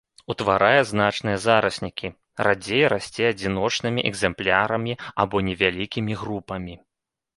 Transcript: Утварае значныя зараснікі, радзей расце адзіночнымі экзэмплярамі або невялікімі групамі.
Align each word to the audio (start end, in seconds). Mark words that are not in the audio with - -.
Утварае 0.33 0.77
значныя 0.91 1.37
зараснікі, 1.41 2.09
радзей 2.47 2.83
расце 2.93 3.23
адзіночнымі 3.33 4.07
экзэмплярамі 4.13 4.93
або 5.25 5.37
невялікімі 5.51 6.13
групамі. 6.23 6.75